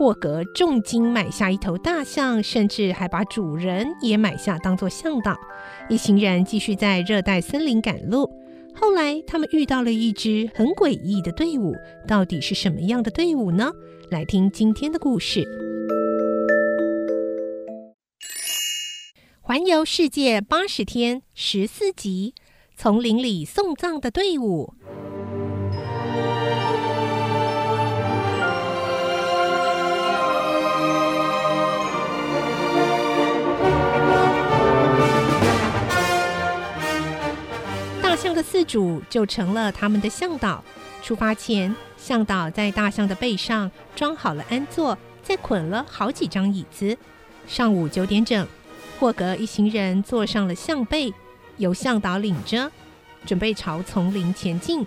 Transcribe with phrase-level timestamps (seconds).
[0.00, 5.36] 霍格重金买下一头大象，甚至还把主人也买下当做向导。
[5.90, 8.26] 一行人继续在热带森林赶路。
[8.74, 11.74] 后来，他们遇到了一支很诡异的队伍，
[12.08, 13.72] 到底是什么样的队伍呢？
[14.10, 15.46] 来听今天的故事。
[19.42, 22.32] 环游世界八十天十四集，
[22.74, 24.72] 丛林里送葬的队伍。
[38.70, 40.62] 主就成了他们的向导。
[41.02, 46.96] 出发前，向导在大象的背上装好了鞍座，再捆了好几张椅子。
[47.48, 48.46] 上午九点整。
[49.00, 51.12] 霍格一行人坐上了象背，
[51.56, 52.70] 由向导领着，
[53.26, 54.86] 准备朝丛林前进。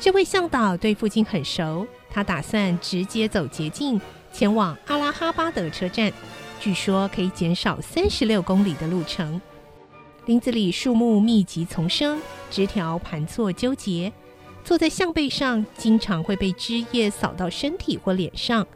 [0.00, 4.00] 这位向导对附近很熟，他打算直接走捷径，
[4.32, 6.10] 前往阿拉哈巴德车站，
[6.58, 9.40] 据说可以减少三十六公里的路程。
[10.26, 12.18] 林子里树木密集丛生，
[12.50, 14.10] 枝条盘错纠结，
[14.64, 18.66] 坐在象背上经常会被枝叶扫到身体或脸上。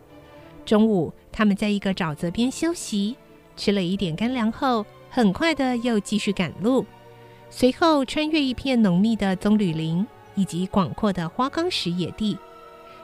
[0.67, 3.17] 中午，他们在一个沼泽边休息。
[3.57, 6.85] 吃了一点干粮后，很快的又继续赶路。
[7.49, 12.37] 随后穿越一片浓密的棕榈林以及广阔的花岗石野地。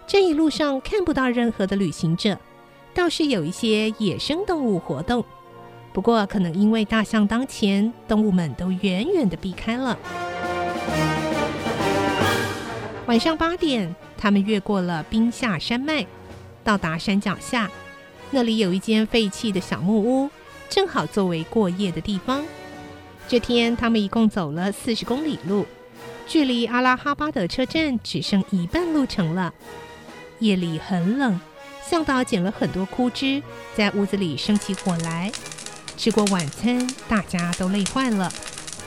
[0.07, 2.39] 这一路上看不到任何的旅行者，
[2.93, 5.25] 倒是有一些野生动物活动。
[5.94, 9.97] 不过可能因为大象当前，动物们都远远的避开了。
[13.06, 16.05] 晚上八点，他们越过了冰下山脉，
[16.65, 17.71] 到达山脚下，
[18.32, 20.28] 那里有一间废弃的小木屋。
[20.69, 22.44] 正好作为过夜的地方。
[23.28, 25.65] 这天，他们一共走了四十公里路，
[26.26, 29.55] 距离阿拉哈巴德车站只剩一半路程了。
[30.41, 31.41] 夜里很冷，
[31.88, 33.41] 向导捡了很多枯枝，
[33.76, 35.31] 在屋子里生起火来。
[35.97, 38.31] 吃过晚餐，大家都累坏了，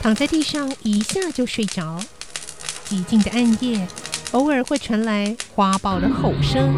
[0.00, 2.00] 躺在地上一下就睡着。
[2.86, 3.86] 寂静的暗夜，
[4.32, 6.74] 偶尔会传来花豹的吼声，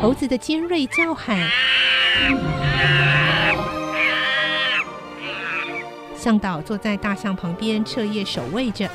[0.00, 1.48] 猴子的尖锐叫喊。
[6.16, 8.90] 向导坐在大象旁边彻夜守卫着，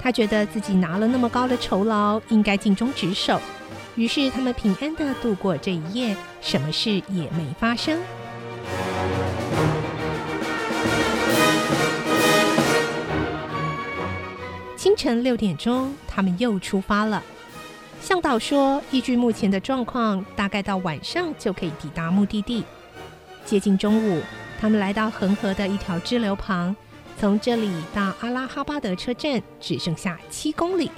[0.00, 3.40] 他觉得自己拿了那么高的酬劳，应该尽忠职守。
[3.94, 7.98] 于是他们平安地度过这一夜，什么事也没发生。
[14.86, 17.20] 清晨六点钟，他们又出发了。
[18.00, 22.62] 向导说，依据目前的状况，大概到晚上就可以抵达目的地。
[23.44, 24.22] 接近中午。
[24.60, 26.74] 他们来到恒河的一条支流旁，
[27.18, 30.88] 从这里到阿拉哈巴德车站只剩下七公里，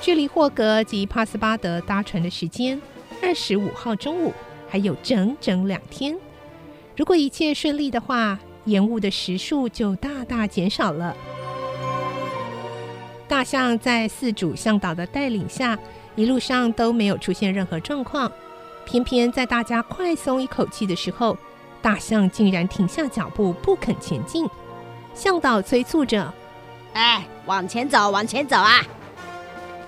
[0.00, 2.82] 距离霍格及帕斯巴德搭船的时间
[3.22, 4.34] 二十五号中午
[4.68, 6.18] 还有整整两天。
[6.96, 11.16] 如果一切顺利的话，延误的时数就大大减少了。
[13.28, 15.78] 大象在四主向导的带领下，
[16.14, 18.30] 一路上都没有出现任何状况，
[18.84, 21.36] 偏偏在大家快松一口气的时候。
[21.80, 24.48] 大象竟然停下脚步，不肯前进。
[25.14, 26.32] 向导催促着
[26.94, 28.80] ：“哎，往前走，往前走啊！”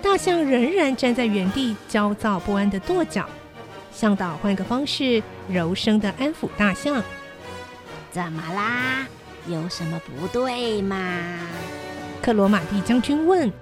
[0.03, 3.29] 大象仍然站在原地，焦躁不安地跺脚。
[3.93, 7.01] 向导换个方式，柔声地安抚大象
[8.11, 9.07] ：“怎么啦？
[9.47, 10.97] 有什么不对吗？”
[12.25, 13.53] 克罗马蒂将军问：“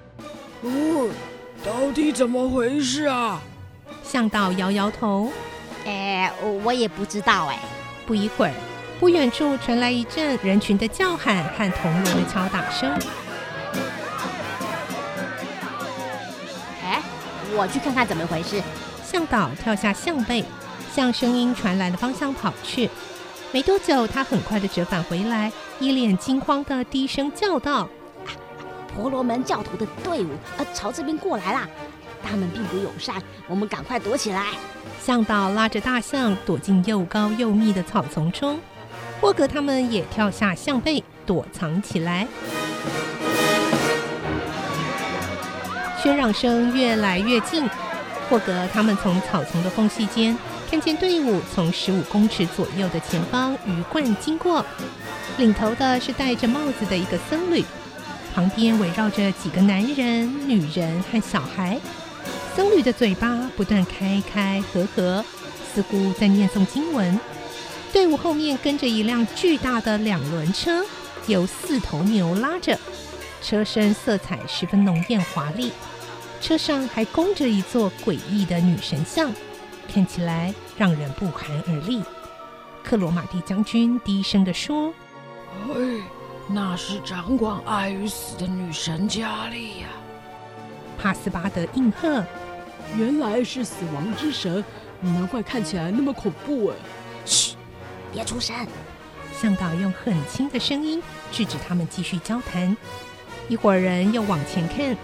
[0.63, 1.11] 哦，
[1.65, 3.43] 到底怎么回事啊？”
[4.05, 5.33] 向导摇摇头
[5.85, 6.33] ：“哎，
[6.63, 7.59] 我也不知道哎。”
[8.07, 8.53] 不一会儿，
[9.01, 12.89] 不远处传来一阵人群的叫喊和铜锣的敲打声。
[16.85, 17.03] 哎，
[17.57, 18.63] 我去看看怎么回事。
[19.03, 20.45] 向导跳下象背，
[20.95, 22.89] 向声音传来的方向跑去。
[23.51, 25.51] 没多久，他很快的折返回来，
[25.81, 27.89] 一脸惊慌的低声叫道
[28.95, 30.29] ：“婆罗门教徒的队伍，
[30.59, 31.69] 呃，朝这边过来啦。
[32.23, 33.17] 他们并不友善，
[33.49, 34.47] 我们赶快躲起来。
[35.01, 38.61] 向导拉着大象躲进又高又密的草丛中，
[39.21, 42.29] 霍格他们也跳下象背躲藏起来。
[46.01, 47.69] 喧嚷声越来越近，
[48.31, 50.37] 霍格他们从草丛的缝隙间
[50.71, 54.65] 看见队伍从十五公尺左右的前方鱼贯经过，
[55.39, 57.65] 领头的是戴着帽子的一个僧侣，
[58.35, 61.79] 旁边围绕着几个男人、女人和小孩。
[62.55, 65.25] 僧侣的嘴巴不断开开合合，
[65.75, 67.19] 似乎在念诵经文。
[67.93, 70.85] 队伍后面跟着一辆巨大的两轮车，
[71.27, 72.79] 由四头牛拉着，
[73.43, 75.73] 车身色彩十分浓艳华丽。
[76.41, 79.33] 车上还供着一座诡异的女神像，
[79.93, 82.03] 看起来让人不寒而栗。
[82.83, 84.93] 克罗马蒂将军低声地说
[85.71, 86.02] ：“哎，
[86.53, 89.89] 那是掌管爱与死的女神加利呀。”
[90.99, 92.25] 帕斯巴德应和。
[92.95, 94.63] 原来是死亡之神，
[95.01, 96.77] 难怪看起来那么恐怖哎！
[97.25, 97.55] 嘘，
[98.13, 98.55] 别出声！
[99.33, 102.77] 向导用很轻的声音制止他们继续交谈。
[103.49, 104.95] 一伙人又往前看，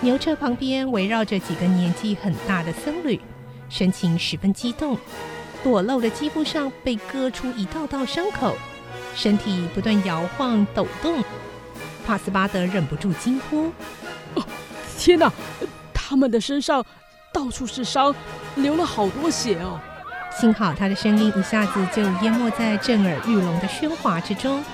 [0.00, 3.20] 牛车旁边围绕着几个年纪很大的僧侣，
[3.68, 4.98] 神情十分激动，
[5.62, 8.56] 裸露的肌肤上被割出一道道伤口，
[9.14, 11.22] 身体不断摇晃抖动。
[12.06, 13.72] 帕斯巴德忍不住惊呼
[14.34, 14.44] ：“哦，
[14.96, 15.30] 天哪！
[15.92, 16.84] 他们的身上……”
[17.30, 18.12] 到处是伤，
[18.56, 19.78] 流了好多血哦。
[20.40, 24.64] 幸好他的声音一下子就淹没在震耳欲聋的喧哗之中。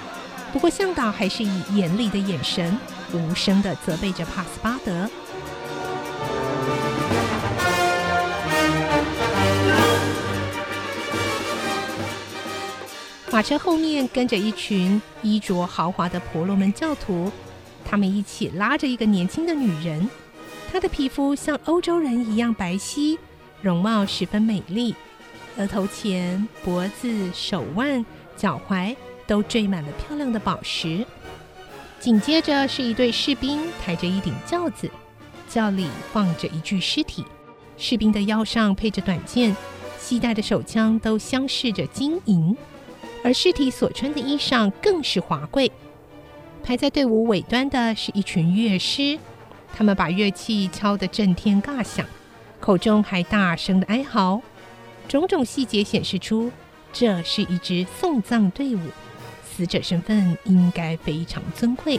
[0.52, 2.78] 不过向导还是以严厉的眼神，
[3.12, 5.10] 无声地责备着帕斯巴德。
[13.34, 17.32] 马车后面跟着一群衣着豪华的婆罗门教徒，
[17.84, 20.08] 他们一起拉着一个年轻的女人。
[20.70, 23.18] 她的皮肤像欧洲人一样白皙，
[23.60, 24.94] 容貌十分美丽，
[25.56, 28.94] 额头前、脖子、手腕、脚踝
[29.26, 31.04] 都缀满了漂亮的宝石。
[31.98, 34.88] 紧接着是一队士兵抬着一顶轿子，
[35.48, 37.24] 轿里放着一具尸体，
[37.76, 39.56] 士兵的腰上配着短剑，
[39.98, 42.56] 携带的手枪都镶饰着金银，
[43.24, 45.72] 而尸体所穿的衣裳更是华贵。
[46.62, 49.18] 排在队伍尾端的是一群乐师。
[49.76, 52.06] 他们把乐器敲得震天尬响，
[52.60, 54.40] 口中还大声的哀嚎，
[55.08, 56.52] 种种细节显示出
[56.92, 58.80] 这是一支送葬队伍，
[59.44, 61.98] 死者身份应该非常尊贵。